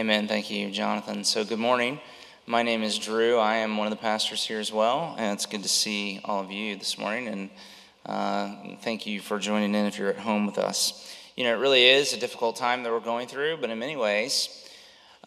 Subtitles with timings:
[0.00, 0.26] Amen.
[0.28, 1.24] Thank you, Jonathan.
[1.24, 2.00] So, good morning.
[2.46, 3.36] My name is Drew.
[3.36, 6.40] I am one of the pastors here as well, and it's good to see all
[6.40, 7.28] of you this morning.
[7.28, 7.50] And
[8.06, 11.14] uh, thank you for joining in if you're at home with us.
[11.36, 13.94] You know, it really is a difficult time that we're going through, but in many
[13.94, 14.70] ways,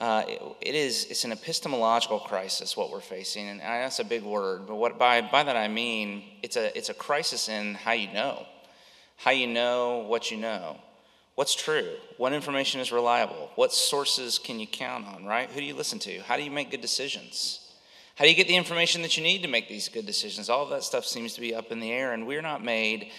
[0.02, 4.04] uh, it, it is it's an epistemological crisis what we're facing, and I that's a
[4.04, 7.76] big word, but what by by that I mean it's a it's a crisis in
[7.76, 8.48] how you know,
[9.18, 10.80] how you know what you know,
[11.36, 15.50] what's true, what information is reliable, what sources can you count on, right?
[15.50, 16.20] Who do you listen to?
[16.22, 17.60] How do you make good decisions?
[18.16, 20.50] How do you get the information that you need to make these good decisions?
[20.50, 23.12] All of that stuff seems to be up in the air, and we're not made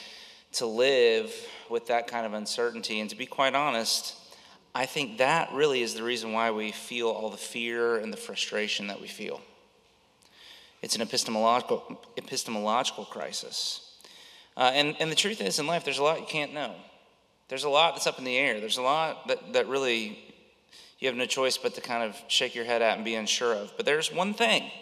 [0.52, 1.34] to live
[1.68, 3.00] with that kind of uncertainty.
[3.00, 4.14] And to be quite honest,
[4.72, 8.16] I think that really is the reason why we feel all the fear and the
[8.16, 9.40] frustration that we feel.
[10.80, 13.96] It's an epistemological, epistemological crisis.
[14.56, 16.74] Uh, and, and the truth is, in life, there's a lot you can't know.
[17.54, 18.58] There's a lot that's up in the air.
[18.58, 20.18] There's a lot that, that really
[20.98, 23.54] you have no choice but to kind of shake your head at and be unsure
[23.54, 23.72] of.
[23.76, 24.72] But there's one thing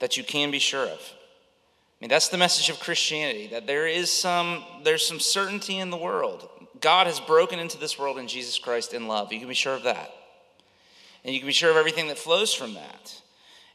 [0.00, 0.98] that you can be sure of.
[0.98, 5.90] I mean, that's the message of Christianity, that there is some, there's some certainty in
[5.90, 6.48] the world.
[6.80, 9.32] God has broken into this world in Jesus Christ in love.
[9.32, 10.12] You can be sure of that.
[11.24, 13.22] And you can be sure of everything that flows from that.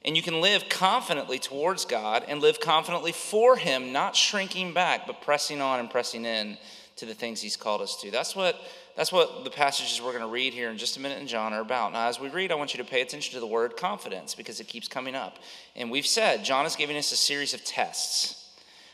[0.04, 5.08] And you can live confidently towards God and live confidently for Him, not shrinking back,
[5.08, 6.58] but pressing on and pressing in
[6.98, 8.12] to the things He's called us to.
[8.12, 8.60] That's what,
[8.96, 11.54] that's what the passages we're going to read here in just a minute in John
[11.54, 11.94] are about.
[11.94, 14.60] Now, as we read, I want you to pay attention to the word confidence because
[14.60, 15.38] it keeps coming up.
[15.76, 18.42] And we've said John is giving us a series of tests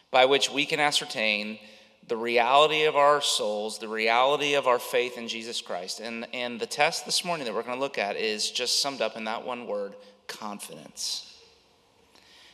[0.10, 1.60] by which we can ascertain
[2.08, 6.00] the reality of our souls, the reality of our faith in Jesus Christ.
[6.00, 9.02] And, and the test this morning that we're going to look at is just summed
[9.02, 9.96] up in that one word
[10.28, 11.34] confidence.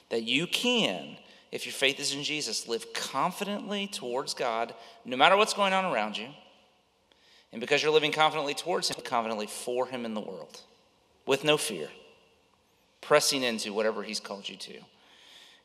[0.09, 1.17] That you can,
[1.51, 4.73] if your faith is in Jesus, live confidently towards God,
[5.05, 6.27] no matter what's going on around you.
[7.51, 10.61] And because you're living confidently towards Him, confidently for Him in the world,
[11.25, 11.87] with no fear,
[13.01, 14.79] pressing into whatever He's called you to.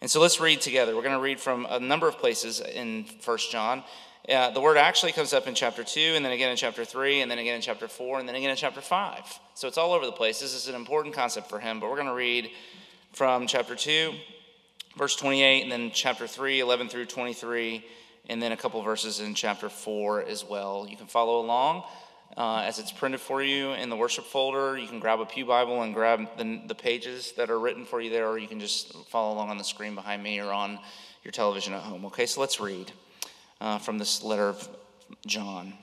[0.00, 0.94] And so let's read together.
[0.94, 3.84] We're going to read from a number of places in First John.
[4.28, 7.22] Uh, the word actually comes up in chapter 2, and then again in chapter 3,
[7.22, 9.40] and then again in chapter 4, and then again in chapter 5.
[9.54, 10.38] So it's all over the place.
[10.38, 12.50] This is an important concept for him, but we're going to read
[13.12, 14.12] from chapter 2,
[14.96, 17.84] verse 28, and then chapter 3, 11 through 23,
[18.28, 20.86] and then a couple verses in chapter 4 as well.
[20.88, 21.84] You can follow along
[22.36, 24.78] uh, as it's printed for you in the worship folder.
[24.78, 28.00] You can grab a Pew Bible and grab the, the pages that are written for
[28.00, 30.78] you there, or you can just follow along on the screen behind me or on
[31.24, 32.04] your television at home.
[32.06, 32.92] Okay, so let's read
[33.60, 34.68] uh, from this letter of
[35.26, 35.74] John.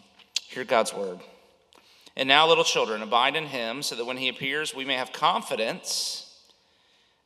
[0.47, 1.19] Hear God's word.
[2.15, 5.13] And now, little children, abide in him, so that when he appears, we may have
[5.13, 6.28] confidence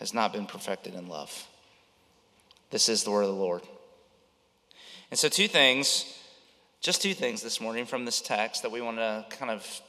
[0.00, 1.46] has not been perfected in love.
[2.70, 3.62] This is the word of the Lord.
[5.10, 6.18] And so, two things,
[6.80, 9.82] just two things this morning from this text that we want to kind of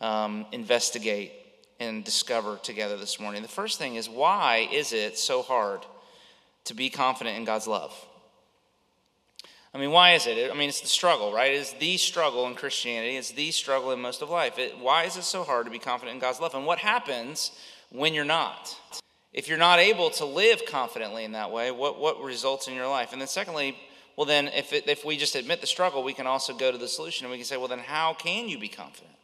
[0.00, 1.32] um, investigate
[1.78, 3.42] and discover together this morning.
[3.42, 5.84] The first thing is why is it so hard
[6.64, 7.94] to be confident in God's love?
[9.72, 10.50] I mean, why is it?
[10.50, 11.52] I mean, it's the struggle, right?
[11.52, 13.16] It's the struggle in Christianity.
[13.16, 14.58] It's the struggle in most of life.
[14.58, 16.54] It, why is it so hard to be confident in God's love?
[16.54, 17.52] And what happens
[17.90, 18.76] when you're not?
[19.32, 22.88] If you're not able to live confidently in that way, what, what results in your
[22.88, 23.12] life?
[23.12, 23.76] And then, secondly,
[24.16, 26.78] well, then, if, it, if we just admit the struggle, we can also go to
[26.78, 29.14] the solution and we can say, well, then, how can you be confident?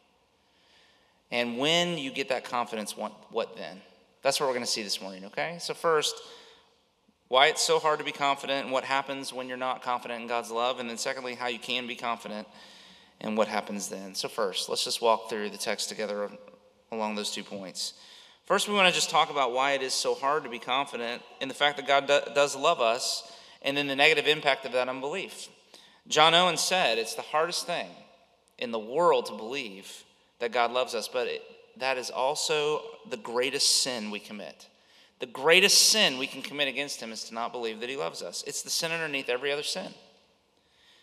[1.29, 3.81] And when you get that confidence, what, what then?
[4.21, 5.57] That's what we're going to see this morning, okay?
[5.59, 6.15] So, first,
[7.27, 10.27] why it's so hard to be confident and what happens when you're not confident in
[10.27, 10.79] God's love.
[10.79, 12.47] And then, secondly, how you can be confident
[13.19, 14.15] and what happens then.
[14.15, 16.29] So, first, let's just walk through the text together
[16.93, 17.93] along those two points.
[18.47, 21.21] First, we want to just talk about why it is so hard to be confident
[21.41, 23.29] in the fact that God do- does love us
[23.61, 25.49] and then the negative impact of that unbelief.
[26.07, 27.89] John Owen said it's the hardest thing
[28.57, 30.05] in the world to believe
[30.39, 31.41] that God loves us, but it,
[31.75, 34.69] that is also the greatest sin we commit.
[35.19, 38.21] The greatest sin we can commit against him is to not believe that he loves
[38.21, 38.45] us.
[38.47, 39.91] It's the sin underneath every other sin.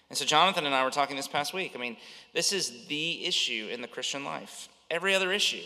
[0.09, 1.73] And so, Jonathan and I were talking this past week.
[1.75, 1.99] I mean,
[2.33, 4.71] this is the issue in the Christian life.
[4.91, 5.65] Every other issue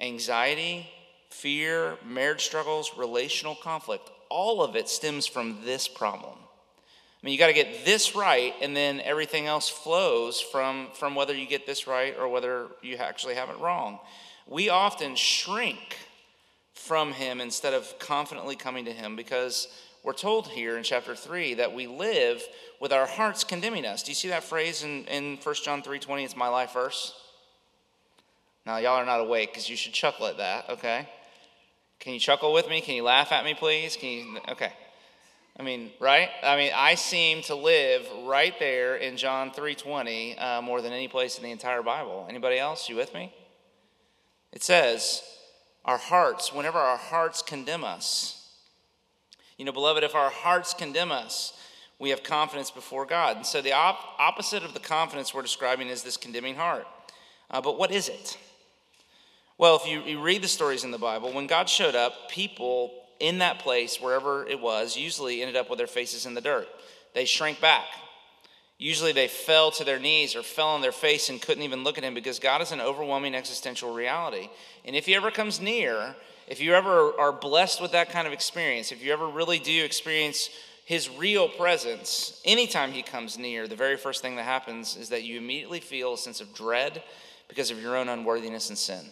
[0.00, 0.88] anxiety,
[1.30, 6.34] fear, marriage struggles, relational conflict all of it stems from this problem.
[6.36, 11.14] I mean, you got to get this right, and then everything else flows from, from
[11.14, 13.98] whether you get this right or whether you actually have it wrong.
[14.46, 15.98] We often shrink
[16.74, 19.66] from Him instead of confidently coming to Him because
[20.04, 22.42] we're told here in chapter 3 that we live
[22.80, 24.04] with our hearts condemning us.
[24.04, 26.24] Do you see that phrase in, in 1 John 3.20?
[26.24, 27.14] It's my life verse.
[28.68, 31.08] Now, y'all are not awake because you should chuckle at that, okay?
[32.00, 32.82] Can you chuckle with me?
[32.82, 33.96] Can you laugh at me, please?
[33.96, 34.40] Can you?
[34.46, 34.70] Okay.
[35.58, 36.28] I mean, right?
[36.42, 41.08] I mean, I seem to live right there in John 3:20 uh, more than any
[41.08, 42.26] place in the entire Bible.
[42.28, 42.90] Anybody else?
[42.90, 43.32] You with me?
[44.52, 45.22] It says,
[45.86, 48.52] "Our hearts, whenever our hearts condemn us,
[49.56, 51.54] you know, beloved, if our hearts condemn us,
[51.98, 55.88] we have confidence before God." And so, the op- opposite of the confidence we're describing
[55.88, 56.86] is this condemning heart.
[57.50, 58.36] Uh, but what is it?
[59.58, 62.92] Well, if you, you read the stories in the Bible, when God showed up, people
[63.18, 66.68] in that place, wherever it was, usually ended up with their faces in the dirt.
[67.12, 67.86] They shrank back.
[68.78, 71.98] Usually they fell to their knees or fell on their face and couldn't even look
[71.98, 74.48] at him because God is an overwhelming existential reality.
[74.84, 76.14] And if he ever comes near,
[76.46, 79.84] if you ever are blessed with that kind of experience, if you ever really do
[79.84, 80.50] experience
[80.84, 85.24] his real presence, anytime he comes near, the very first thing that happens is that
[85.24, 87.02] you immediately feel a sense of dread
[87.48, 89.04] because of your own unworthiness and sin.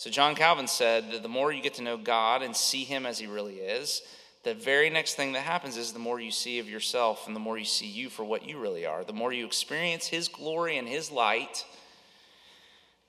[0.00, 3.04] So, John Calvin said that the more you get to know God and see Him
[3.04, 4.00] as He really is,
[4.44, 7.40] the very next thing that happens is the more you see of yourself and the
[7.40, 10.78] more you see you for what you really are, the more you experience His glory
[10.78, 11.66] and His light,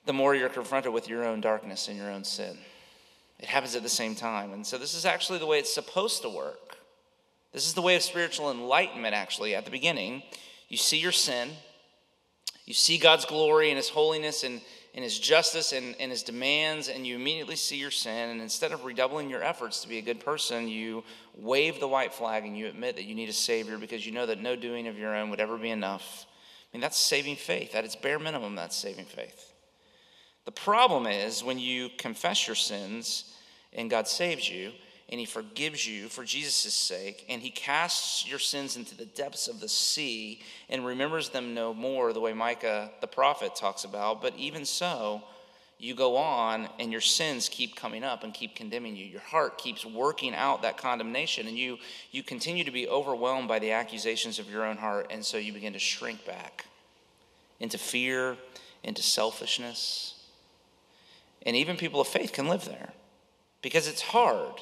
[0.04, 2.58] the more you're confronted with your own darkness and your own sin.
[3.38, 4.52] It happens at the same time.
[4.52, 6.76] And so, this is actually the way it's supposed to work.
[7.54, 9.54] This is the way of spiritual enlightenment, actually.
[9.54, 10.24] At the beginning,
[10.68, 11.52] you see your sin,
[12.66, 14.60] you see God's glory and His holiness and
[14.94, 18.30] in his justice and, and his demands, and you immediately see your sin.
[18.30, 21.02] And instead of redoubling your efforts to be a good person, you
[21.34, 24.26] wave the white flag and you admit that you need a Savior because you know
[24.26, 26.26] that no doing of your own would ever be enough.
[26.72, 27.74] I mean, that's saving faith.
[27.74, 29.52] At its bare minimum, that's saving faith.
[30.44, 33.34] The problem is when you confess your sins
[33.72, 34.72] and God saves you,
[35.12, 39.46] and he forgives you for Jesus' sake, and he casts your sins into the depths
[39.46, 44.22] of the sea and remembers them no more, the way Micah the prophet talks about.
[44.22, 45.22] But even so,
[45.78, 49.04] you go on and your sins keep coming up and keep condemning you.
[49.04, 51.76] Your heart keeps working out that condemnation, and you,
[52.10, 55.52] you continue to be overwhelmed by the accusations of your own heart, and so you
[55.52, 56.64] begin to shrink back
[57.60, 58.38] into fear,
[58.82, 60.24] into selfishness.
[61.44, 62.94] And even people of faith can live there
[63.60, 64.54] because it's hard.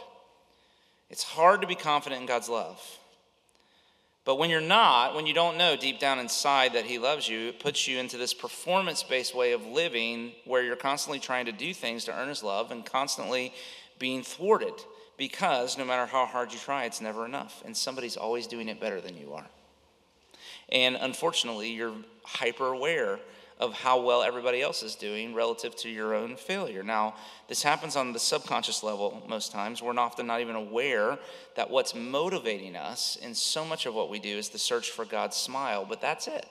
[1.11, 2.81] It's hard to be confident in God's love.
[4.25, 7.49] But when you're not, when you don't know deep down inside that He loves you,
[7.49, 11.53] it puts you into this performance based way of living where you're constantly trying to
[11.53, 13.53] do things to earn His love and constantly
[13.99, 14.75] being thwarted
[15.17, 17.63] because no matter how hard you try, it's never enough.
[17.65, 19.47] And somebody's always doing it better than you are.
[20.71, 23.19] And unfortunately, you're hyper aware
[23.61, 26.83] of how well everybody else is doing relative to your own failure.
[26.83, 27.15] Now,
[27.47, 29.83] this happens on the subconscious level most times.
[29.83, 31.19] We're often not even aware
[31.57, 35.05] that what's motivating us in so much of what we do is the search for
[35.05, 36.47] God's smile, but that's it.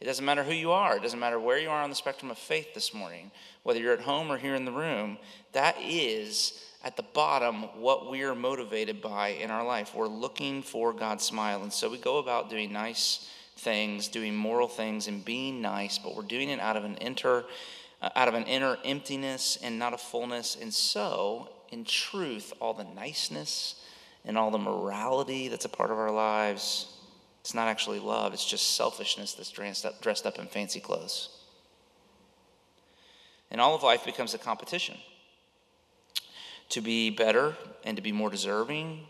[0.00, 2.30] It doesn't matter who you are, it doesn't matter where you are on the spectrum
[2.30, 3.32] of faith this morning,
[3.64, 5.18] whether you're at home or here in the room,
[5.52, 9.92] that is at the bottom what we are motivated by in our life.
[9.92, 11.62] We're looking for God's smile.
[11.64, 16.14] And so we go about doing nice things, doing moral things, and being nice, but
[16.14, 17.44] we're doing it out of an inner,
[18.02, 20.56] uh, out of an inner emptiness and not a fullness.
[20.60, 23.82] And so, in truth, all the niceness
[24.24, 26.92] and all the morality that's a part of our lives
[27.40, 31.28] It's not actually love, it's just selfishness that's dressed up, dressed up in fancy clothes.
[33.52, 34.96] And all of life becomes a competition
[36.70, 39.06] to be better and to be more deserving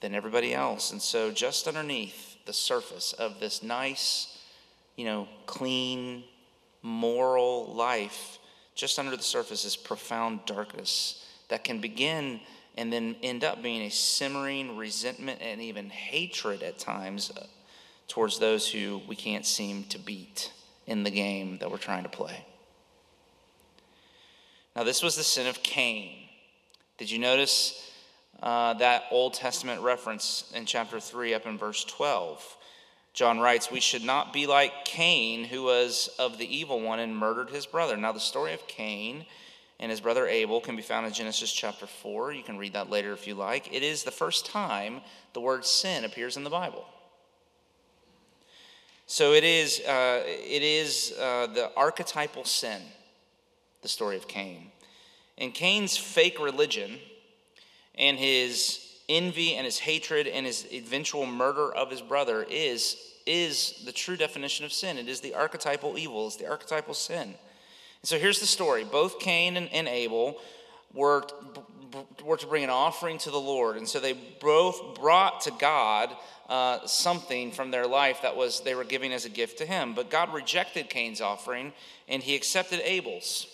[0.00, 0.92] than everybody else.
[0.92, 4.38] And so, just underneath the surface of this nice,
[4.96, 6.24] you know, clean,
[6.82, 8.38] moral life,
[8.74, 12.40] just under the surface is profound darkness that can begin
[12.76, 17.44] and then end up being a simmering resentment and even hatred at times uh,
[18.08, 20.50] towards those who we can't seem to beat
[20.86, 22.44] in the game that we're trying to play.
[24.74, 26.28] Now, this was the sin of Cain.
[26.96, 27.91] Did you notice
[28.40, 32.56] uh, that Old Testament reference in chapter 3 up in verse 12?
[33.12, 37.16] John writes, We should not be like Cain, who was of the evil one and
[37.16, 37.96] murdered his brother.
[37.96, 39.26] Now, the story of Cain
[39.78, 42.32] and his brother Abel can be found in Genesis chapter 4.
[42.32, 43.72] You can read that later if you like.
[43.72, 45.00] It is the first time
[45.32, 46.86] the word sin appears in the Bible.
[49.06, 52.80] So it is, uh, it is uh, the archetypal sin,
[53.82, 54.70] the story of Cain.
[55.36, 56.98] And Cain's fake religion
[57.96, 62.96] and his envy and his hatred and his eventual murder of his brother is,
[63.26, 64.98] is the true definition of sin.
[64.98, 67.22] It is the archetypal evil, it's the archetypal sin.
[67.22, 70.38] And so here's the story both Cain and, and Abel
[70.94, 71.24] were,
[72.24, 73.76] were to bring an offering to the Lord.
[73.76, 76.10] And so they both brought to God
[76.48, 79.94] uh, something from their life that was they were giving as a gift to him.
[79.94, 81.72] But God rejected Cain's offering
[82.08, 83.46] and he accepted Abel's.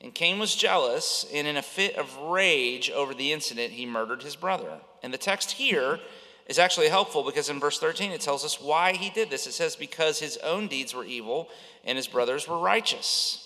[0.00, 4.22] And Cain was jealous, and in a fit of rage over the incident, he murdered
[4.22, 4.78] his brother.
[5.02, 5.98] And the text here
[6.46, 9.46] is actually helpful because in verse 13 it tells us why he did this.
[9.46, 11.48] It says, Because his own deeds were evil
[11.84, 13.42] and his brothers were righteous.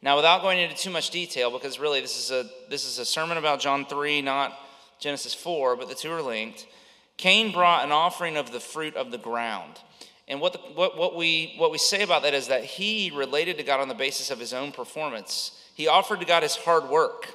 [0.00, 3.04] Now, without going into too much detail, because really this is a, this is a
[3.04, 4.58] sermon about John 3, not
[5.00, 6.66] Genesis 4, but the two are linked.
[7.16, 9.80] Cain brought an offering of the fruit of the ground.
[10.28, 13.56] And what, the, what, what, we, what we say about that is that he related
[13.56, 15.58] to God on the basis of his own performance.
[15.74, 17.28] He offered to God his hard work.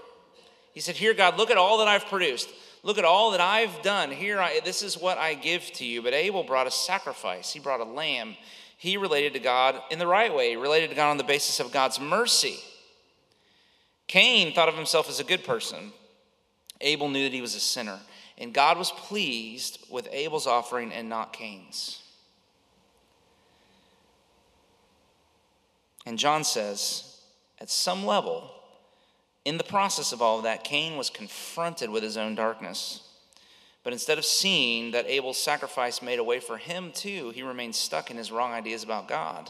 [0.74, 2.50] He said, Here, God, look at all that I've produced.
[2.84, 4.12] Look at all that I've done.
[4.12, 6.02] Here, I, this is what I give to you.
[6.02, 8.36] But Abel brought a sacrifice, he brought a lamb.
[8.78, 11.60] He related to God in the right way, he related to God on the basis
[11.60, 12.58] of God's mercy.
[14.08, 15.94] Cain thought of himself as a good person.
[16.82, 18.00] Abel knew that he was a sinner.
[18.38, 22.03] And God was pleased with Abel's offering and not Cain's.
[26.06, 27.18] And John says,
[27.60, 28.52] at some level,
[29.46, 33.02] in the process of all of that, Cain was confronted with his own darkness.
[33.84, 37.76] But instead of seeing that Abel's sacrifice made a way for him too, he remained
[37.76, 39.50] stuck in his wrong ideas about God,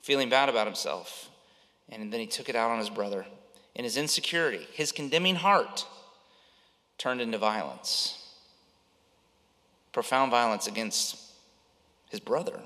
[0.00, 1.30] feeling bad about himself.
[1.90, 3.26] And then he took it out on his brother.
[3.74, 5.86] In his insecurity, his condemning heart
[6.96, 8.24] turned into violence
[9.94, 11.16] profound violence against
[12.10, 12.60] his brother.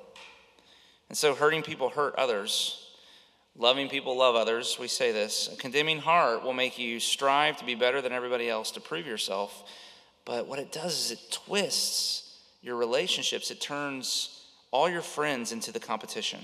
[1.08, 2.84] And so, hurting people hurt others.
[3.56, 4.76] Loving people love others.
[4.78, 5.48] We say this.
[5.52, 9.06] A condemning heart will make you strive to be better than everybody else to prove
[9.06, 9.68] yourself.
[10.24, 15.72] But what it does is it twists your relationships, it turns all your friends into
[15.72, 16.40] the competition.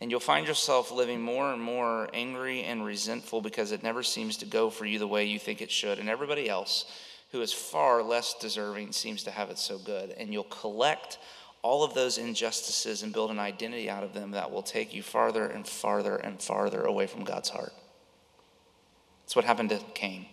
[0.00, 4.36] And you'll find yourself living more and more angry and resentful because it never seems
[4.38, 6.00] to go for you the way you think it should.
[6.00, 6.86] And everybody else
[7.30, 10.10] who is far less deserving seems to have it so good.
[10.10, 11.18] And you'll collect
[11.62, 15.02] all of those injustices and build an identity out of them that will take you
[15.02, 17.72] farther and farther and farther away from God's heart.
[19.22, 20.26] That's what happened to Cain.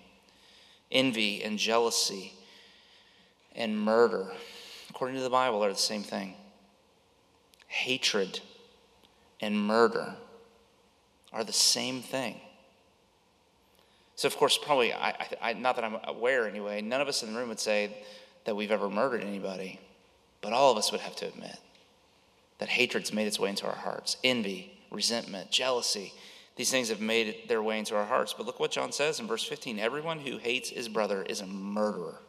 [0.91, 2.33] Envy and jealousy
[3.55, 4.31] and murder,
[4.89, 6.33] according to the Bible, are the same thing.
[7.67, 8.39] Hatred
[9.39, 10.15] and murder
[11.31, 12.41] are the same thing.
[14.15, 17.31] So, of course, probably, I, I, not that I'm aware anyway, none of us in
[17.31, 18.03] the room would say
[18.45, 19.79] that we've ever murdered anybody.
[20.41, 21.57] But all of us would have to admit
[22.59, 26.13] that hatred's made its way into our hearts envy, resentment, jealousy.
[26.55, 28.33] These things have made their way into our hearts.
[28.33, 31.47] But look what John says in verse 15 everyone who hates his brother is a
[31.47, 32.19] murderer.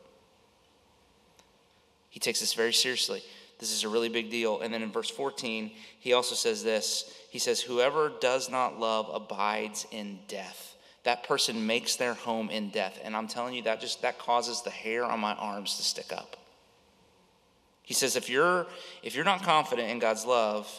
[2.11, 3.23] He takes this very seriously.
[3.59, 4.61] This is a really big deal.
[4.61, 9.09] And then in verse 14, he also says this He says, Whoever does not love
[9.12, 10.76] abides in death.
[11.05, 13.00] That person makes their home in death.
[13.02, 16.12] And I'm telling you, that just that causes the hair on my arms to stick
[16.12, 16.37] up.
[17.90, 18.68] He says, if you're,
[19.02, 20.70] if you're not confident in God's love,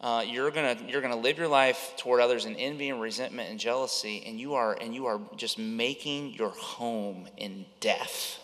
[0.00, 3.60] uh, you're gonna you're gonna live your life toward others in envy and resentment and
[3.60, 8.40] jealousy, and you are and you are just making your home in death.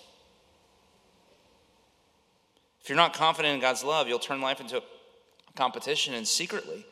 [2.82, 4.82] If you're not confident in God's love, you'll turn life into a
[5.56, 6.84] competition and secretly,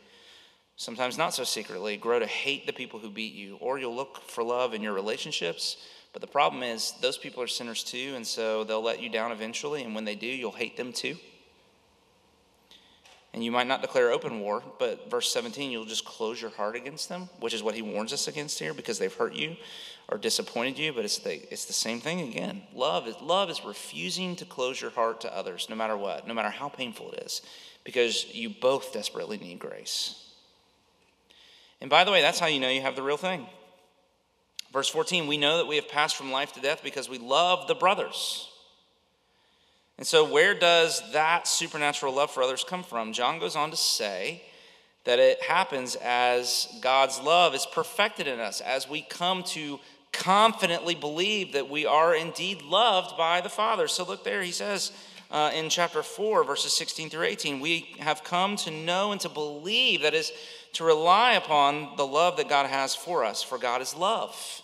[0.76, 4.22] sometimes not so secretly, grow to hate the people who beat you, or you'll look
[4.22, 5.76] for love in your relationships,
[6.12, 9.30] But the problem is, those people are sinners too, and so they'll let you down
[9.30, 11.16] eventually, and when they do, you'll hate them too.
[13.32, 16.74] And you might not declare open war, but verse 17, you'll just close your heart
[16.74, 19.56] against them, which is what he warns us against here because they've hurt you
[20.08, 20.92] or disappointed you.
[20.92, 22.62] But it's the, it's the same thing again.
[22.74, 26.34] Love is, love is refusing to close your heart to others, no matter what, no
[26.34, 27.42] matter how painful it is,
[27.84, 30.32] because you both desperately need grace.
[31.80, 33.46] And by the way, that's how you know you have the real thing.
[34.72, 37.66] Verse 14, we know that we have passed from life to death because we love
[37.66, 38.48] the brothers.
[39.98, 43.12] And so, where does that supernatural love for others come from?
[43.12, 44.42] John goes on to say
[45.04, 49.78] that it happens as God's love is perfected in us, as we come to
[50.12, 53.88] confidently believe that we are indeed loved by the Father.
[53.88, 54.92] So, look there, he says
[55.30, 59.28] uh, in chapter 4, verses 16 through 18, we have come to know and to
[59.28, 60.32] believe, that is,
[60.74, 64.62] to rely upon the love that God has for us, for God is love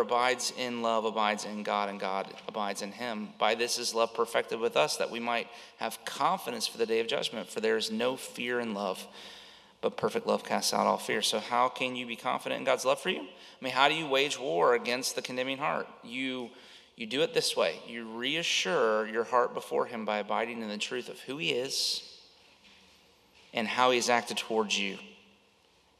[0.00, 3.28] abides in love abides in God, and God abides in him.
[3.38, 5.48] By this is love perfected with us, that we might
[5.78, 7.48] have confidence for the day of judgment.
[7.48, 9.06] For there is no fear in love,
[9.80, 11.22] but perfect love casts out all fear.
[11.22, 13.20] So, how can you be confident in God's love for you?
[13.20, 15.88] I mean, how do you wage war against the condemning heart?
[16.02, 16.50] You
[16.96, 17.80] you do it this way.
[17.88, 22.08] You reassure your heart before him by abiding in the truth of who he is
[23.52, 24.98] and how He has acted towards you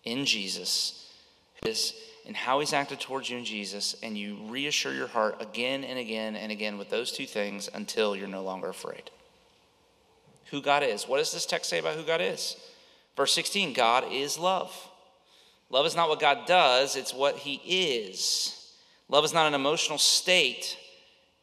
[0.04, 1.00] in Jesus.
[2.26, 5.98] And how he's acted towards you in Jesus, and you reassure your heart again and
[5.98, 9.10] again and again with those two things until you're no longer afraid.
[10.50, 11.08] Who God is.
[11.08, 12.56] What does this text say about who God is?
[13.16, 14.74] Verse 16 God is love.
[15.70, 18.72] Love is not what God does, it's what he is.
[19.08, 20.76] Love is not an emotional state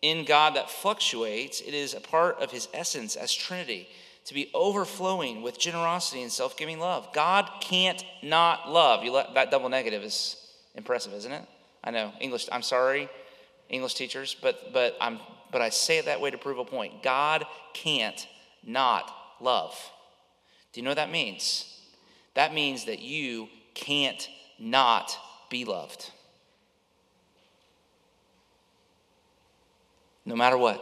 [0.02, 3.88] in God that fluctuates, it is a part of his essence as Trinity
[4.26, 7.12] to be overflowing with generosity and self giving love.
[7.14, 9.04] God can't not love.
[9.04, 10.42] You let, that double negative is
[10.76, 11.46] Impressive, isn't it?
[11.84, 12.14] I know.
[12.20, 13.10] English, I'm sorry,
[13.70, 15.20] English teachers, but but I'm
[15.52, 17.04] but I say it that way to prove a point.
[17.04, 18.26] God can't
[18.64, 19.78] not love.
[20.72, 21.68] Do you know what that means?
[22.36, 25.18] That means that you can't not
[25.50, 26.10] be loved.
[30.26, 30.82] No matter what.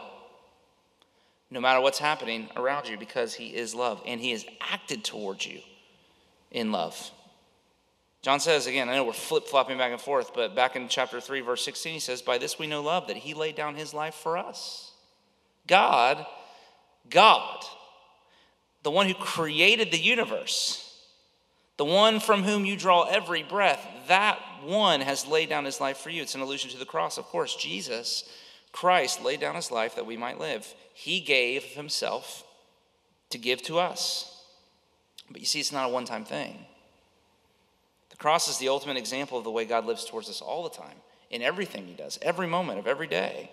[1.51, 5.45] No matter what's happening around you, because He is love and He has acted towards
[5.45, 5.61] you
[6.51, 7.11] in love.
[8.21, 11.21] John says, again, I know we're flip flopping back and forth, but back in chapter
[11.21, 13.93] 3, verse 16, he says, By this we know love, that he laid down his
[13.93, 14.91] life for us.
[15.67, 16.25] God,
[17.09, 17.63] God,
[18.83, 20.85] the one who created the universe,
[21.77, 25.97] the one from whom you draw every breath, that one has laid down his life
[25.97, 26.21] for you.
[26.21, 27.17] It's an allusion to the cross.
[27.17, 28.29] Of course, Jesus,
[28.71, 30.73] Christ, laid down his life that we might live.
[30.93, 32.43] He gave himself
[33.29, 34.43] to give to us.
[35.29, 36.65] But you see, it's not a one time thing
[38.09, 40.75] The cross is the ultimate example of the way God lives towards us all the
[40.75, 40.97] time,
[41.29, 43.51] in everything He does, every moment of every day.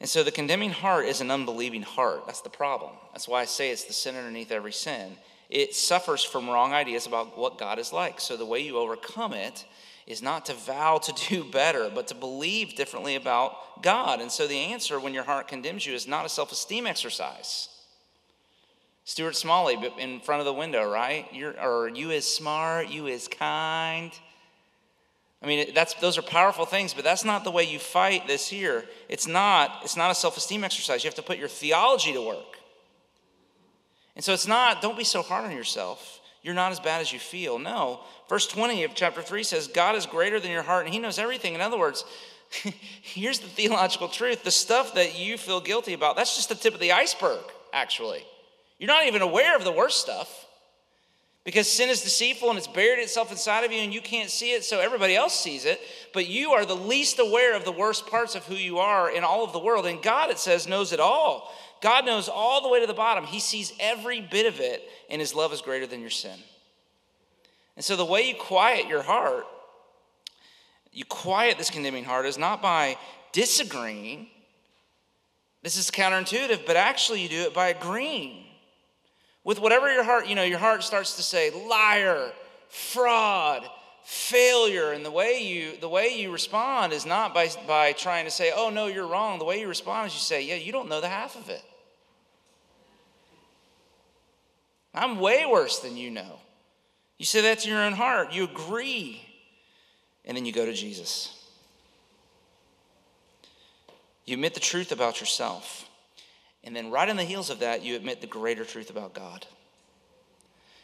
[0.00, 2.26] And so the condemning heart is an unbelieving heart.
[2.26, 2.92] That's the problem.
[3.12, 5.16] That's why I say it's the sin underneath every sin.
[5.48, 8.20] It suffers from wrong ideas about what God is like.
[8.20, 9.64] So the way you overcome it
[10.06, 14.20] is not to vow to do better, but to believe differently about God.
[14.20, 17.68] And so the answer when your heart condemns you is not a self esteem exercise.
[19.06, 21.26] Stuart Smalley in front of the window, right?
[21.30, 24.10] You're, or you is smart, you is kind.
[25.42, 28.48] I mean, that's, those are powerful things, but that's not the way you fight this
[28.48, 28.86] here.
[29.10, 31.04] It's not, it's not a self esteem exercise.
[31.04, 32.58] You have to put your theology to work.
[34.16, 36.20] And so it's not, don't be so hard on yourself.
[36.44, 37.58] You're not as bad as you feel.
[37.58, 38.00] No.
[38.28, 41.18] Verse 20 of chapter 3 says, God is greater than your heart, and He knows
[41.18, 41.54] everything.
[41.54, 42.04] In other words,
[43.02, 46.74] here's the theological truth the stuff that you feel guilty about, that's just the tip
[46.74, 47.40] of the iceberg,
[47.72, 48.22] actually.
[48.78, 50.46] You're not even aware of the worst stuff
[51.44, 54.52] because sin is deceitful and it's buried itself inside of you and you can't see
[54.52, 55.78] it, so everybody else sees it.
[56.14, 59.24] But you are the least aware of the worst parts of who you are in
[59.24, 59.84] all of the world.
[59.84, 61.54] And God, it says, knows it all.
[61.82, 63.24] God knows all the way to the bottom.
[63.24, 66.38] He sees every bit of it, and His love is greater than your sin.
[67.76, 69.44] And so the way you quiet your heart,
[70.92, 72.96] you quiet this condemning heart, is not by
[73.32, 74.28] disagreeing.
[75.62, 78.46] This is counterintuitive, but actually you do it by agreeing
[79.44, 82.32] with whatever your heart, you know, your heart starts to say liar,
[82.68, 83.62] fraud,
[84.04, 84.92] failure.
[84.92, 88.52] And the way you the way you respond is not by, by trying to say,
[88.54, 89.38] oh no, you're wrong.
[89.38, 91.62] The way you respond is you say, yeah, you don't know the half of it.
[94.94, 96.38] I'm way worse than you know.
[97.18, 98.32] You say that to your own heart.
[98.32, 99.22] You agree.
[100.24, 101.30] And then you go to Jesus.
[104.24, 105.88] You admit the truth about yourself.
[106.64, 109.46] And then, right on the heels of that, you admit the greater truth about God.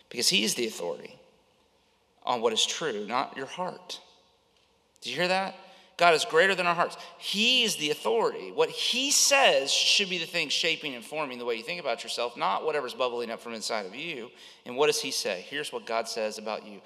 [0.08, 1.18] Because He is the authority
[2.22, 4.00] on what is true, not your heart.
[5.00, 5.54] Did you hear that?
[5.96, 6.96] God is greater than our hearts.
[7.18, 8.52] He is the authority.
[8.52, 12.02] What He says should be the thing shaping and forming the way you think about
[12.02, 14.30] yourself, not whatever's bubbling up from inside of you.
[14.64, 15.44] And what does He say?
[15.48, 16.80] Here's what God says about you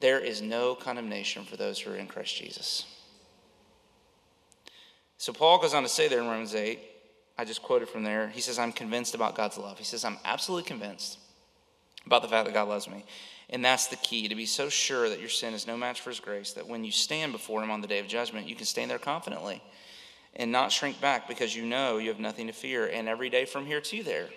[0.00, 2.86] there is no condemnation for those who are in Christ Jesus.
[5.16, 6.80] So Paul goes on to say there in Romans 8,
[7.38, 8.28] I just quoted from there.
[8.28, 9.78] He says, I'm convinced about God's love.
[9.78, 11.18] He says, I'm absolutely convinced
[12.06, 13.04] about the fact that God loves me.
[13.50, 16.10] And that's the key to be so sure that your sin is no match for
[16.10, 18.66] his grace that when you stand before him on the day of judgment, you can
[18.66, 19.62] stand there confidently
[20.34, 22.86] and not shrink back because you know you have nothing to fear.
[22.86, 24.28] And every day from here to there,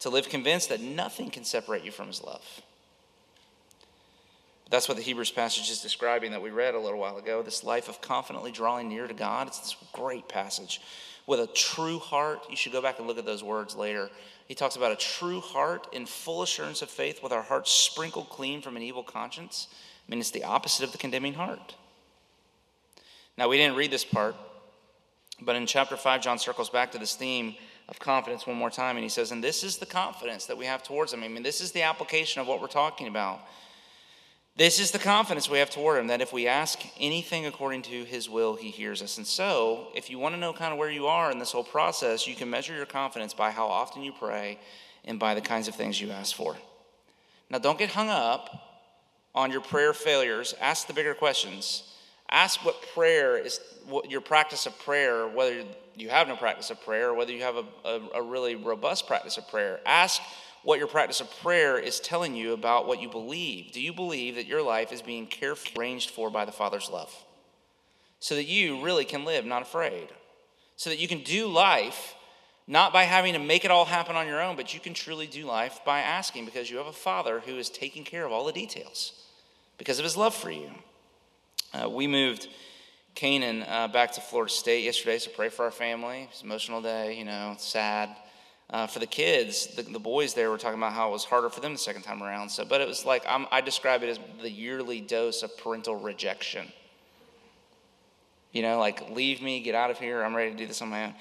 [0.00, 2.62] to live convinced that nothing can separate you from his love.
[4.70, 7.62] That's what the Hebrews passage is describing that we read a little while ago this
[7.62, 9.46] life of confidently drawing near to God.
[9.46, 10.80] It's this great passage.
[11.26, 14.10] With a true heart, you should go back and look at those words later.
[14.46, 18.28] He talks about a true heart in full assurance of faith with our hearts sprinkled
[18.28, 19.68] clean from an evil conscience.
[20.06, 21.74] I mean, it's the opposite of the condemning heart.
[23.38, 24.36] Now, we didn't read this part,
[25.40, 27.54] but in chapter 5, John circles back to this theme
[27.88, 30.66] of confidence one more time, and he says, And this is the confidence that we
[30.66, 31.22] have towards him.
[31.22, 33.40] I mean, this is the application of what we're talking about.
[34.56, 38.04] This is the confidence we have toward him that if we ask anything according to
[38.04, 39.18] his will, he hears us.
[39.18, 41.64] And so, if you want to know kind of where you are in this whole
[41.64, 44.60] process, you can measure your confidence by how often you pray
[45.04, 46.56] and by the kinds of things you ask for.
[47.50, 48.84] Now, don't get hung up
[49.34, 50.54] on your prayer failures.
[50.60, 51.92] Ask the bigger questions.
[52.30, 55.64] Ask what prayer is, what your practice of prayer, whether
[55.96, 59.08] you have no practice of prayer or whether you have a, a, a really robust
[59.08, 59.80] practice of prayer.
[59.84, 60.22] Ask
[60.64, 63.70] what your practice of prayer is telling you about what you believe.
[63.72, 67.14] Do you believe that your life is being carefully arranged for by the Father's love?
[68.18, 70.08] So that you really can live not afraid.
[70.76, 72.14] So that you can do life
[72.66, 75.26] not by having to make it all happen on your own, but you can truly
[75.26, 78.46] do life by asking because you have a Father who is taking care of all
[78.46, 79.12] the details
[79.76, 80.70] because of his love for you.
[81.74, 82.48] Uh, we moved
[83.14, 86.26] Canaan uh, back to Florida State yesterday, so pray for our family.
[86.30, 88.08] It's an emotional day, you know, sad.
[88.74, 91.48] Uh, for the kids, the, the, boys there were talking about how it was harder
[91.48, 92.48] for them the second time around.
[92.48, 95.94] So, but it was like I'm, I describe it as the yearly dose of parental
[95.94, 96.66] rejection.
[98.50, 100.24] You know, like leave me, get out of here.
[100.24, 101.14] I'm ready to do this on my own.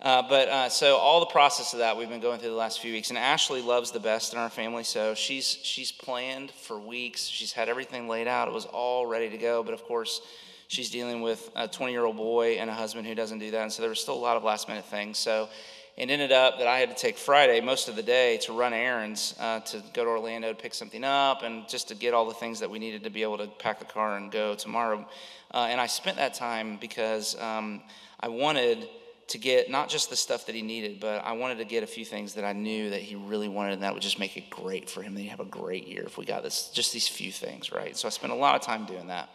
[0.00, 2.80] Uh, but uh, so all the process of that we've been going through the last
[2.80, 4.82] few weeks, and Ashley loves the best in our family.
[4.82, 7.26] So she's she's planned for weeks.
[7.26, 8.48] She's had everything laid out.
[8.48, 9.62] It was all ready to go.
[9.62, 10.22] But of course,
[10.68, 13.60] she's dealing with a 20 year old boy and a husband who doesn't do that,
[13.60, 15.18] and so there was still a lot of last minute things.
[15.18, 15.50] So
[15.98, 18.72] it ended up that I had to take Friday most of the day to run
[18.72, 22.28] errands uh, to go to Orlando to pick something up and just to get all
[22.28, 25.04] the things that we needed to be able to pack the car and go tomorrow.
[25.52, 27.82] Uh, and I spent that time because um,
[28.20, 28.88] I wanted
[29.26, 31.86] to get not just the stuff that he needed, but I wanted to get a
[31.86, 34.48] few things that I knew that he really wanted, and that would just make it
[34.50, 35.14] great for him.
[35.14, 37.96] That he'd have a great year if we got this, just these few things, right?
[37.96, 39.28] So I spent a lot of time doing that.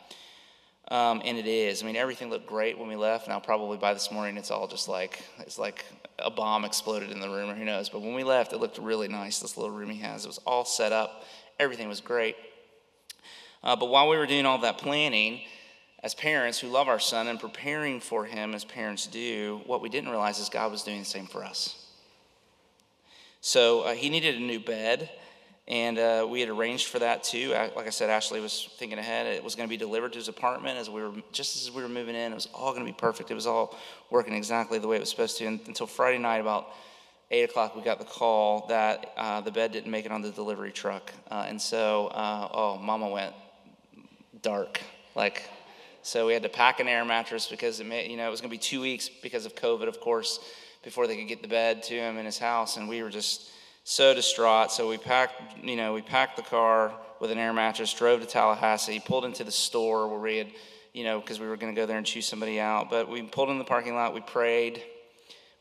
[0.90, 1.82] Um, and it is.
[1.82, 3.28] I mean, everything looked great when we left.
[3.28, 5.86] Now, probably by this morning, it's all just like it's like
[6.20, 7.90] a bomb exploded in the room, or who knows.
[7.90, 9.40] But when we left, it looked really nice.
[9.40, 11.24] This little room he has, it was all set up.
[11.60, 12.36] Everything was great.
[13.64, 15.42] Uh, but while we were doing all that planning,
[16.04, 19.88] as parents who love our son and preparing for him as parents do, what we
[19.88, 21.86] didn't realize is God was doing the same for us.
[23.40, 25.10] So uh, he needed a new bed.
[25.68, 27.52] And uh, we had arranged for that too.
[27.52, 29.28] Like I said, Ashley was thinking ahead.
[29.28, 31.82] It was going to be delivered to his apartment as we were just as we
[31.82, 32.34] were moving in.
[32.34, 33.32] It was all going to be perfect.
[33.32, 33.78] It was all
[34.10, 35.46] working exactly the way it was supposed to.
[35.46, 36.68] And until Friday night, about
[37.32, 40.32] eight o'clock, we got the call that uh, the bed didn't make it on the
[40.32, 41.14] delivery truck.
[41.32, 43.34] Uh, and so, uh, oh, Mama went
[44.42, 44.82] dark.
[45.16, 45.50] Like,
[46.02, 48.42] so we had to pack an air mattress because it may, you know it was
[48.42, 50.40] going to be two weeks because of COVID, of course,
[50.84, 52.76] before they could get the bed to him in his house.
[52.76, 53.50] And we were just
[53.84, 54.72] so distraught.
[54.72, 58.26] So we packed, you know, we packed the car with an air mattress, drove to
[58.26, 60.48] Tallahassee, pulled into the store where we had,
[60.94, 62.90] you know, because we were going to go there and choose somebody out.
[62.90, 64.82] But we pulled in the parking lot, we prayed.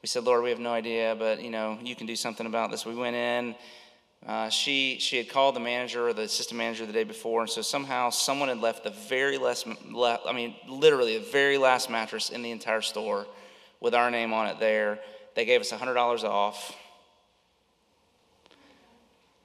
[0.02, 2.72] We said, Lord, we have no idea, but, you know, you can do something about
[2.72, 2.84] this.
[2.84, 3.54] We went in.
[4.26, 7.50] Uh, she, she had called the manager or the assistant manager the day before, and
[7.50, 12.30] so somehow someone had left the very last, I mean, literally the very last mattress
[12.30, 13.26] in the entire store
[13.80, 15.00] with our name on it there.
[15.34, 16.76] They gave us $100 off.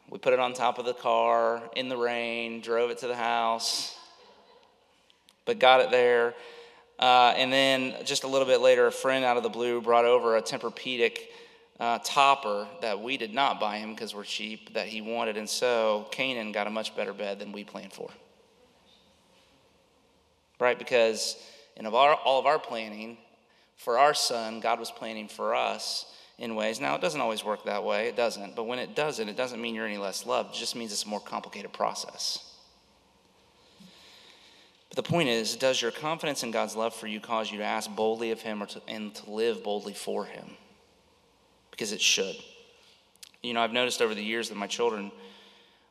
[0.10, 3.16] We put it on top of the car in the rain, drove it to the
[3.16, 3.98] house,
[5.46, 6.34] but got it there.
[6.98, 10.06] Uh, and then just a little bit later, a friend out of the blue brought
[10.06, 11.20] over a Tempur-Pedic
[11.80, 15.38] uh, topper that we did not buy him because we're cheap, that he wanted.
[15.38, 18.10] And so Canaan got a much better bed than we planned for.
[20.60, 20.80] Right?
[20.80, 21.36] Because
[21.76, 23.18] in of our, all of our planning,
[23.76, 26.80] for our son, God was planning for us in ways.
[26.80, 28.56] Now, it doesn't always work that way, it doesn't.
[28.56, 31.06] But when it doesn't, it doesn't mean you're any less loved, it just means it's
[31.06, 32.44] a more complicated process.
[34.90, 37.64] But the point is, does your confidence in God's love for you cause you to
[37.64, 40.52] ask boldly of Him or to, and to live boldly for Him?
[41.72, 42.36] Because it should.
[43.44, 45.12] You know, I've noticed over the years that my children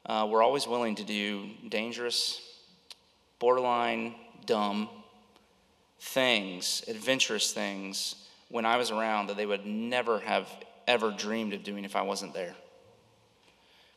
[0.06, 2.40] uh, were always willing to do dangerous,
[3.38, 4.14] borderline
[4.46, 4.88] dumb
[5.98, 10.48] things, adventurous things when I was around that they would never have
[10.86, 12.54] ever dreamed of doing if I wasn't there.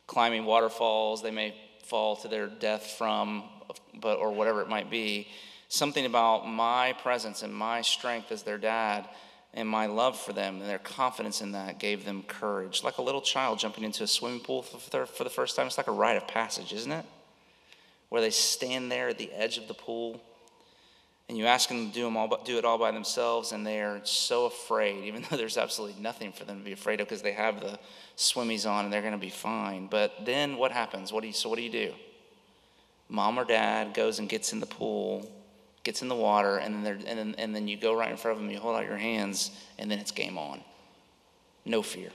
[0.06, 3.44] Climbing waterfalls, they may fall to their death from,
[3.94, 5.28] but or whatever it might be.
[5.68, 9.08] Something about my presence and my strength as their dad
[9.54, 12.82] and my love for them and their confidence in that gave them courage.
[12.82, 15.68] Like a little child jumping into a swimming pool for the first time.
[15.68, 17.04] It's like a rite of passage, isn't it?
[18.08, 20.20] Where they stand there at the edge of the pool
[21.30, 23.80] and you ask them to do, them all, do it all by themselves, and they
[23.80, 27.22] are so afraid, even though there's absolutely nothing for them to be afraid of because
[27.22, 27.78] they have the
[28.16, 29.86] swimmies on and they're going to be fine.
[29.86, 31.12] But then what happens?
[31.12, 31.92] What do you, so what do you do?
[33.08, 35.30] Mom or dad goes and gets in the pool,
[35.84, 38.36] gets in the water, and then, and then, and then you go right in front
[38.36, 40.60] of them, you hold out your hands, and then it's game on.
[41.64, 42.10] No fear.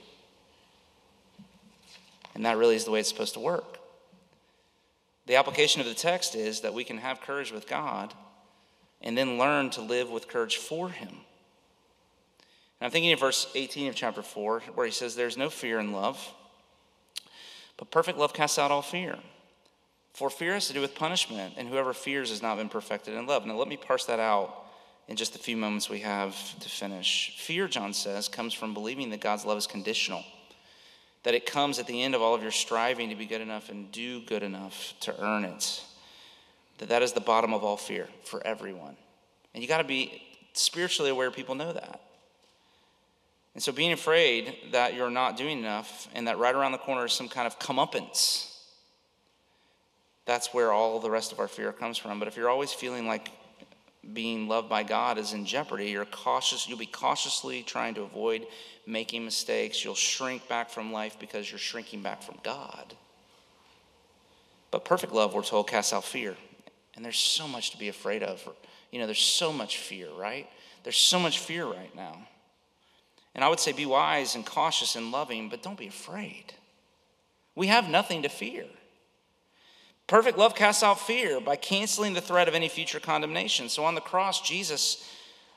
[2.33, 3.79] And that really is the way it's supposed to work.
[5.25, 8.13] The application of the text is that we can have courage with God
[9.05, 11.09] and then learn to live with courage for him.
[12.79, 15.79] And I'm thinking of verse 18 of chapter 4, where he says, There's no fear
[15.79, 16.33] in love,
[17.77, 19.17] but perfect love casts out all fear.
[20.13, 23.27] For fear has to do with punishment, and whoever fears has not been perfected in
[23.27, 23.45] love.
[23.45, 24.65] Now, let me parse that out
[25.07, 27.35] in just the few moments we have to finish.
[27.37, 30.23] Fear, John says, comes from believing that God's love is conditional,
[31.23, 33.69] that it comes at the end of all of your striving to be good enough
[33.69, 35.83] and do good enough to earn it
[36.77, 38.95] that that is the bottom of all fear for everyone.
[39.53, 40.21] And you got to be
[40.53, 42.01] spiritually aware people know that.
[43.53, 47.05] And so being afraid that you're not doing enough and that right around the corner
[47.05, 48.51] is some kind of comeuppance,
[50.25, 52.19] that's where all the rest of our fear comes from.
[52.19, 53.31] But if you're always feeling like
[54.13, 58.45] being loved by God is in jeopardy, you're cautious, you'll be cautiously trying to avoid
[58.85, 59.83] making mistakes.
[59.83, 62.93] You'll shrink back from life because you're shrinking back from God.
[64.69, 66.35] But perfect love, we're told, casts out fear.
[66.95, 68.47] And there's so much to be afraid of.
[68.91, 70.47] You know, there's so much fear, right?
[70.83, 72.27] There's so much fear right now.
[73.33, 76.53] And I would say be wise and cautious and loving, but don't be afraid.
[77.55, 78.65] We have nothing to fear.
[80.07, 83.69] Perfect love casts out fear by canceling the threat of any future condemnation.
[83.69, 85.09] So on the cross, Jesus,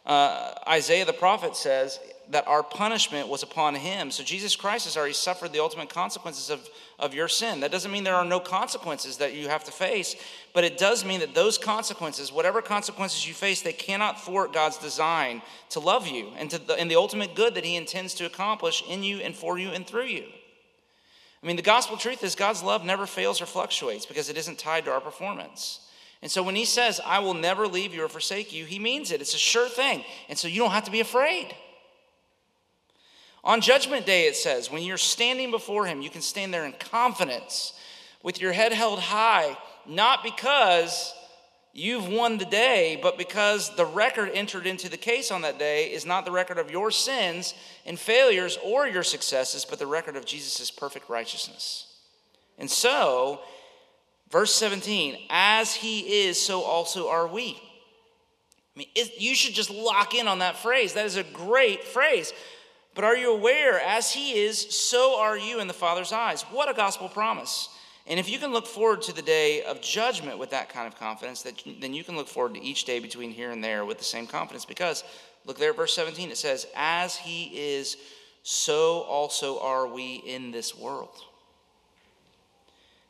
[0.09, 4.11] uh, Isaiah the prophet says, that our punishment was upon him.
[4.11, 6.69] So Jesus Christ has already suffered the ultimate consequences of,
[6.99, 7.61] of your sin.
[7.61, 10.15] That doesn't mean there are no consequences that you have to face,
[10.53, 14.77] but it does mean that those consequences, whatever consequences you face, they cannot thwart God's
[14.77, 15.41] design
[15.71, 18.83] to love you and, to the, and the ultimate good that he intends to accomplish
[18.89, 20.25] in you and for you and through you.
[21.43, 24.59] I mean, the gospel truth is God's love never fails or fluctuates because it isn't
[24.59, 25.81] tied to our performance.
[26.21, 29.13] And so when he says, I will never leave you or forsake you, he means
[29.13, 29.21] it.
[29.21, 30.05] It's a sure thing.
[30.29, 31.55] And so you don't have to be afraid.
[33.45, 36.73] On Judgment Day, it says, when you're standing before Him, you can stand there in
[36.73, 37.73] confidence
[38.23, 41.15] with your head held high, not because
[41.73, 45.93] you've won the day, but because the record entered into the case on that day
[45.93, 47.55] is not the record of your sins
[47.87, 51.87] and failures or your successes, but the record of Jesus' perfect righteousness.
[52.59, 53.41] And so,
[54.31, 57.61] verse 17, as He is, so also are we.
[58.75, 60.95] I mean, it, you should just lock in on that phrase.
[60.95, 62.33] That is a great phrase.
[62.95, 66.43] But are you aware, as he is, so are you in the Father's eyes?
[66.43, 67.69] What a gospel promise.
[68.09, 70.99] And if you can look forward to the day of judgment with that kind of
[70.99, 73.99] confidence, that, then you can look forward to each day between here and there with
[73.99, 74.65] the same confidence.
[74.65, 75.05] Because
[75.45, 77.97] look there verse 17, it says, As he is,
[78.43, 81.17] so also are we in this world.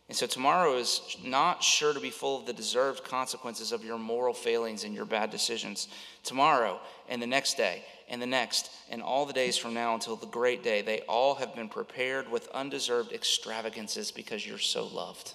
[0.08, 3.98] And so tomorrow is not sure to be full of the deserved consequences of your
[3.98, 5.88] moral failings and your bad decisions.
[6.24, 10.16] Tomorrow and the next day and the next and all the days from now until
[10.16, 15.34] the great day, they all have been prepared with undeserved extravagances because you're so loved.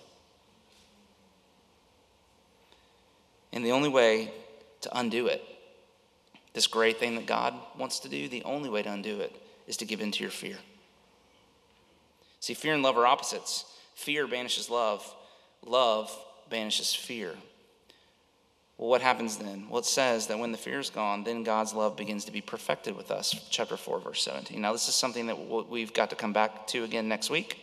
[3.52, 4.32] And the only way
[4.82, 5.44] to undo it,
[6.54, 9.36] this great thing that God wants to do, the only way to undo it
[9.68, 10.58] is to give in to your fear.
[12.40, 13.66] See, fear and love are opposites.
[13.96, 15.04] Fear banishes love,
[15.66, 16.16] love
[16.50, 17.36] banishes fear.
[18.78, 19.70] Well, what happens then?
[19.70, 22.42] Well, it says that when the fear is gone, then God's love begins to be
[22.42, 23.36] perfected with us.
[23.50, 24.60] Chapter 4, verse 17.
[24.60, 27.60] Now, this is something that we've got to come back to again next week.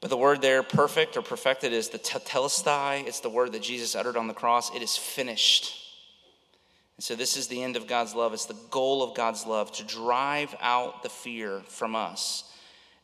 [0.00, 3.06] But the word there, perfect or perfected, is the tetelestai.
[3.06, 4.74] It's the word that Jesus uttered on the cross.
[4.74, 5.74] It is finished.
[6.96, 8.32] And so, this is the end of God's love.
[8.32, 12.47] It's the goal of God's love to drive out the fear from us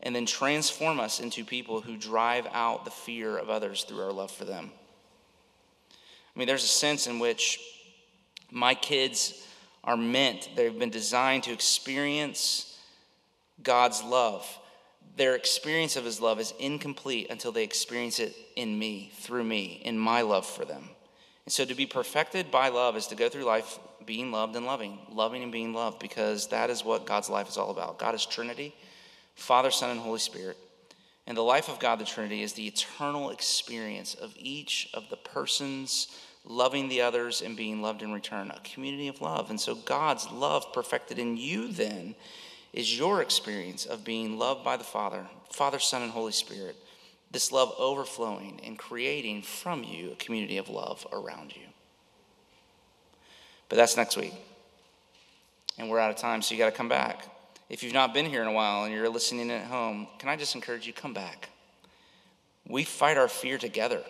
[0.05, 4.13] and then transform us into people who drive out the fear of others through our
[4.13, 4.71] love for them.
[5.89, 7.59] I mean, there's a sense in which
[8.51, 9.45] my kids
[9.83, 12.79] are meant, they've been designed to experience
[13.61, 14.47] God's love.
[15.17, 19.81] Their experience of His love is incomplete until they experience it in me, through me,
[19.83, 20.89] in my love for them.
[21.45, 24.65] And so to be perfected by love is to go through life being loved and
[24.65, 27.97] loving, loving and being loved, because that is what God's life is all about.
[27.97, 28.73] God is Trinity,
[29.35, 30.57] Father, Son, and Holy Spirit.
[31.27, 35.17] And the life of God, the Trinity, is the eternal experience of each of the
[35.17, 36.07] persons
[36.45, 39.49] loving the others and being loved in return, a community of love.
[39.49, 42.15] And so God's love perfected in you then
[42.73, 46.75] is your experience of being loved by the Father, Father, Son, and Holy Spirit.
[47.31, 51.63] This love overflowing and creating from you a community of love around you.
[53.67, 54.33] But that's next week.
[55.77, 57.27] And we're out of time, so you got to come back.
[57.69, 60.35] If you've not been here in a while and you're listening at home, can I
[60.35, 61.49] just encourage you come back?
[62.67, 64.03] We fight our fear together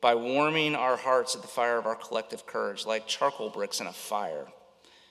[0.00, 3.86] by warming our hearts at the fire of our collective courage, like charcoal bricks in
[3.86, 4.46] a fire.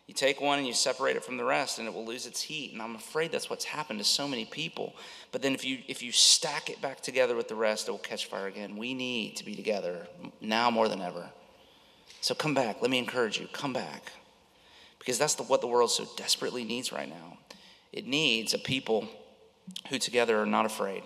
[0.08, 2.42] You take one and you separate it from the rest, and it will lose its
[2.42, 2.74] heat.
[2.74, 4.94] And I'm afraid that's what's happened to so many people.
[5.32, 7.98] But then, if you if you stack it back together with the rest, it will
[7.98, 8.78] catch fire again.
[8.78, 10.08] We need to be together
[10.42, 11.32] now more than ever.
[12.22, 12.82] So come back.
[12.82, 13.48] Let me encourage you.
[13.52, 14.12] Come back,
[15.06, 17.38] because that's the, what the world so desperately needs right now.
[17.94, 19.08] It needs a people
[19.90, 21.04] who together are not afraid,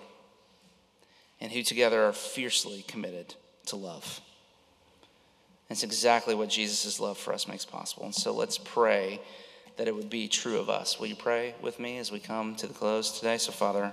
[1.38, 3.34] and who together are fiercely committed
[3.66, 4.22] to love.
[5.68, 8.06] It's exactly what Jesus' love for us makes possible.
[8.06, 9.20] And so let's pray
[9.76, 10.98] that it would be true of us.
[10.98, 13.36] Will you pray with me as we come to the close today?
[13.36, 13.92] So, Father,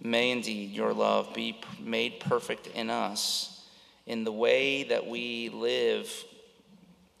[0.00, 3.64] may indeed your love be made perfect in us
[4.06, 6.12] in the way that we live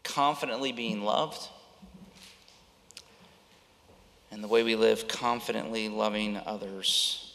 [0.04, 1.48] confidently being loved
[4.30, 7.28] and the way we live confidently loving others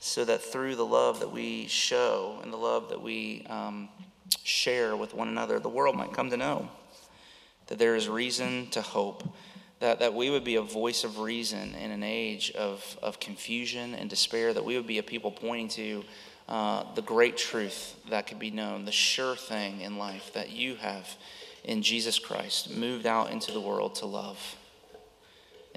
[0.00, 3.88] so that through the love that we show and the love that we um,
[4.44, 6.68] share with one another, the world might come to know
[7.66, 9.22] that there is reason to hope,
[9.80, 13.94] that, that we would be a voice of reason in an age of, of confusion
[13.94, 16.04] and despair, that we would be a people pointing to
[16.48, 20.76] uh, the great truth that could be known, the sure thing in life that you
[20.76, 21.16] have
[21.64, 24.56] in Jesus Christ moved out into the world to love.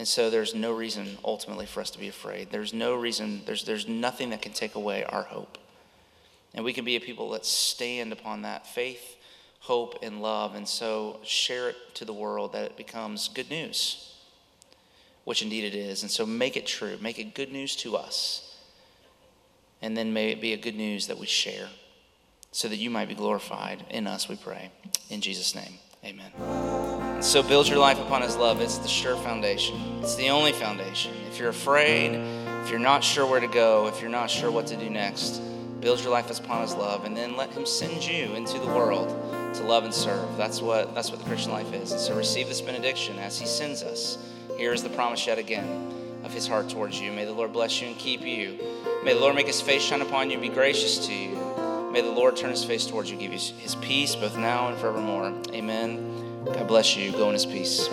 [0.01, 2.49] And so there's no reason ultimately for us to be afraid.
[2.49, 5.59] There's no reason, there's, there's nothing that can take away our hope.
[6.55, 9.17] And we can be a people that stand upon that faith,
[9.59, 14.15] hope, and love, and so share it to the world that it becomes good news,
[15.23, 16.01] which indeed it is.
[16.01, 18.57] And so make it true, make it good news to us.
[19.83, 21.69] And then may it be a good news that we share
[22.51, 24.71] so that you might be glorified in us, we pray.
[25.11, 27.10] In Jesus' name, amen.
[27.21, 28.61] So build your life upon his love.
[28.61, 29.79] It's the sure foundation.
[30.01, 31.13] It's the only foundation.
[31.29, 32.15] If you're afraid,
[32.63, 35.39] if you're not sure where to go, if you're not sure what to do next,
[35.81, 39.09] build your life upon his love, and then let him send you into the world
[39.53, 40.35] to love and serve.
[40.35, 41.91] That's what that's what the Christian life is.
[41.91, 44.17] And so receive this benediction as he sends us.
[44.57, 47.11] Here is the promise yet again of his heart towards you.
[47.11, 48.57] May the Lord bless you and keep you.
[49.03, 51.35] May the Lord make his face shine upon you, and be gracious to you.
[51.91, 54.77] May the Lord turn his face towards you, give you his peace both now and
[54.79, 55.33] forevermore.
[55.53, 56.10] Amen.
[56.45, 57.11] God bless you.
[57.11, 57.89] Go in his peace.